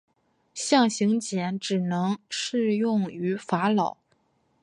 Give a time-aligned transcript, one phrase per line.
[0.55, 3.95] 象形茧只能适用于法老。